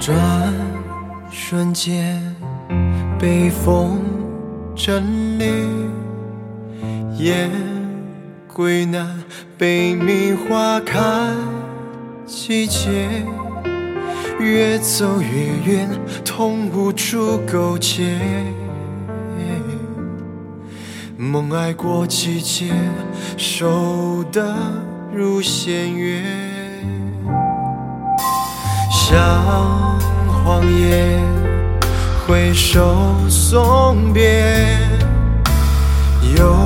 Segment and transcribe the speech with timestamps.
[0.00, 0.16] 转
[1.30, 2.18] 瞬间，
[3.18, 4.00] 北风
[4.74, 5.46] 阵列，
[7.18, 7.50] 夜
[8.48, 9.22] 归南，
[9.58, 10.98] 北冥花开
[12.24, 13.10] 季节，
[14.40, 15.90] 越走越远，
[16.24, 18.18] 痛无处苟且。
[21.18, 22.72] 梦爱过季节，
[23.36, 24.56] 守得
[25.12, 26.22] 如弦月，
[30.44, 31.18] 荒野，
[32.26, 34.76] 挥手送别，
[36.36, 36.56] 有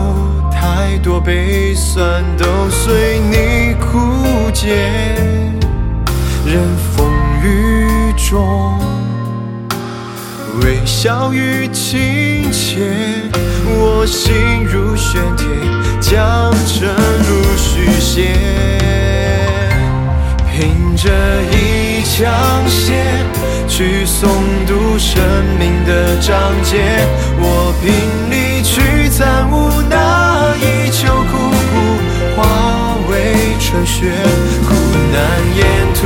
[0.50, 4.76] 太多悲酸都随你枯竭，
[6.46, 6.62] 任
[6.96, 7.10] 风
[7.42, 8.78] 雨中。
[10.62, 12.80] 微笑与亲切，
[13.66, 15.46] 我心如玄铁，
[16.00, 16.94] 将真
[17.28, 18.34] 如续写。
[20.52, 21.10] 凭着
[21.50, 22.32] 一腔
[22.68, 23.02] 血，
[23.68, 24.28] 去诵
[24.66, 25.22] 读生
[25.58, 26.76] 命的章节。
[27.38, 27.90] 我拼
[28.30, 31.36] 力去参悟那一秋枯
[31.72, 31.74] 骨，
[32.36, 33.12] 化为
[33.60, 34.10] 春雪，
[34.66, 34.74] 苦
[35.12, 35.16] 难
[35.56, 36.00] 沿途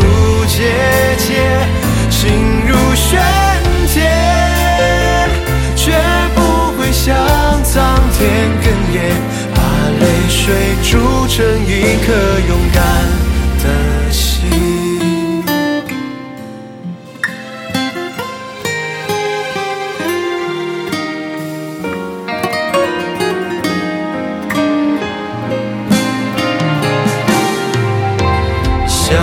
[29.08, 29.16] 像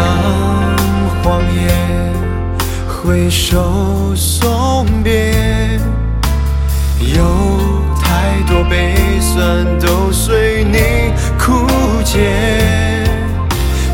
[1.21, 1.69] 荒野，
[2.87, 5.79] 挥手送别，
[6.99, 7.23] 有
[8.01, 8.25] 太。
[8.47, 11.67] 多悲酸都随你枯
[12.03, 12.29] 竭，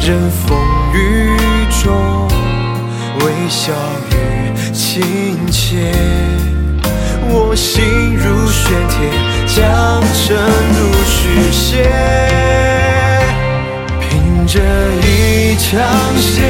[0.02, 0.60] 任风
[0.94, 1.38] 雨
[1.82, 2.28] 中
[3.20, 3.72] 微笑
[4.12, 5.94] 与亲切。
[7.30, 8.51] 我心如
[15.72, 15.82] 一腔
[16.20, 16.42] 血，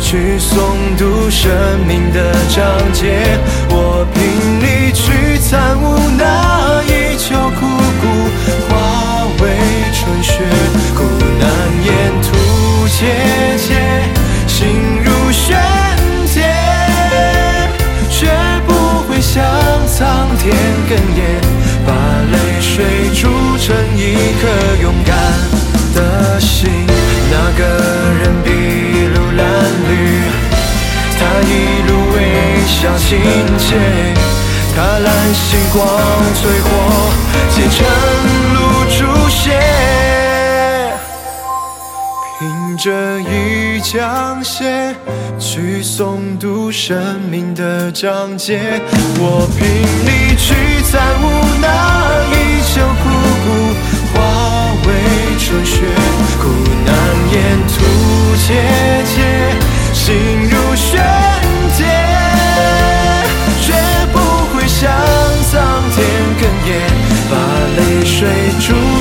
[0.00, 1.52] 去诵读生
[1.86, 2.64] 命的章
[2.94, 3.38] 节。
[3.68, 4.22] 我凭
[4.62, 5.84] 力去参悟
[6.16, 6.88] 那一。
[7.18, 7.66] 秋枯
[8.00, 8.02] 骨
[8.70, 9.44] 化为
[9.92, 10.32] 春雪，
[10.96, 11.04] 苦
[11.38, 11.46] 难
[11.84, 11.88] 沿
[12.22, 13.04] 途节
[13.58, 13.68] 节，
[14.46, 14.56] 心
[15.04, 15.60] 如悬
[16.32, 16.48] 铁，
[18.08, 18.30] 绝
[18.66, 18.72] 不
[19.06, 19.44] 会向
[19.86, 20.56] 苍天
[20.88, 21.20] 哽咽，
[21.84, 21.92] 把
[22.32, 24.00] 泪水铸成一
[24.40, 24.48] 颗
[24.80, 25.14] 勇敢
[25.94, 26.86] 的心。
[27.30, 27.62] 那个
[33.08, 33.18] 亲
[33.56, 33.74] 切。
[34.76, 35.80] 踏蓝星光
[36.34, 36.68] 淬火，
[37.48, 37.76] 结成
[38.52, 38.56] 路
[38.90, 38.98] 朱
[39.30, 39.58] 血。
[42.38, 44.94] 凭着一腔血，
[45.38, 48.60] 去诵读生命的章节。
[49.18, 49.66] 我凭
[50.04, 51.24] 力去参悟
[51.62, 51.66] 那
[52.30, 52.82] 一秋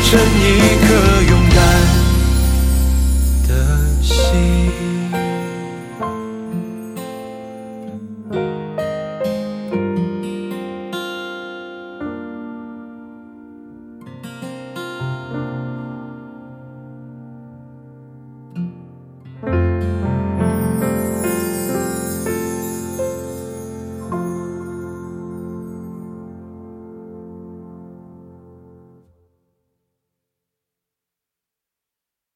[0.10, 1.37] 这一刻永